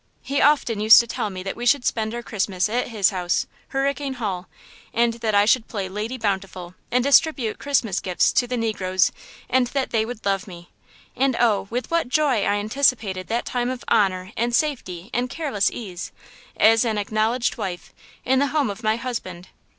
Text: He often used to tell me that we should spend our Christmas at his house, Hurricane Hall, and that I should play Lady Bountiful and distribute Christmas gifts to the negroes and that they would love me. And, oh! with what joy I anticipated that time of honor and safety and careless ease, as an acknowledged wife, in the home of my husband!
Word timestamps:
He 0.23 0.41
often 0.41 0.79
used 0.79 0.99
to 1.01 1.05
tell 1.05 1.29
me 1.29 1.43
that 1.43 1.55
we 1.55 1.67
should 1.67 1.85
spend 1.85 2.15
our 2.15 2.23
Christmas 2.23 2.67
at 2.67 2.87
his 2.87 3.11
house, 3.11 3.45
Hurricane 3.67 4.15
Hall, 4.15 4.47
and 4.95 5.13
that 5.19 5.35
I 5.35 5.45
should 5.45 5.67
play 5.67 5.87
Lady 5.87 6.17
Bountiful 6.17 6.73
and 6.89 7.03
distribute 7.03 7.59
Christmas 7.59 7.99
gifts 7.99 8.33
to 8.33 8.47
the 8.47 8.57
negroes 8.57 9.11
and 9.47 9.67
that 9.67 9.91
they 9.91 10.03
would 10.03 10.25
love 10.25 10.47
me. 10.47 10.71
And, 11.15 11.35
oh! 11.39 11.67
with 11.69 11.91
what 11.91 12.09
joy 12.09 12.37
I 12.45 12.55
anticipated 12.55 13.27
that 13.27 13.45
time 13.45 13.69
of 13.69 13.85
honor 13.89 14.31
and 14.35 14.55
safety 14.55 15.11
and 15.13 15.29
careless 15.29 15.69
ease, 15.69 16.11
as 16.57 16.83
an 16.83 16.97
acknowledged 16.97 17.59
wife, 17.59 17.93
in 18.25 18.39
the 18.39 18.47
home 18.47 18.71
of 18.71 18.81
my 18.81 18.95
husband! 18.95 19.49